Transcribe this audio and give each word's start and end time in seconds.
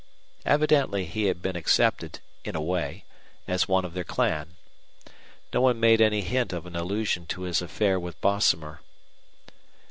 Evidently 0.47 1.05
he 1.05 1.25
had 1.25 1.43
been 1.43 1.55
accepted, 1.55 2.21
in 2.43 2.55
a 2.55 2.59
way, 2.59 3.05
as 3.47 3.67
one 3.67 3.85
of 3.85 3.93
their 3.93 4.03
clan. 4.03 4.55
No 5.53 5.61
one 5.61 5.79
made 5.79 6.01
any 6.01 6.21
hint 6.21 6.53
of 6.53 6.65
an 6.65 6.75
allusion 6.75 7.27
to 7.27 7.41
his 7.43 7.61
affair 7.61 7.99
with 7.99 8.19
Bosomer. 8.19 8.81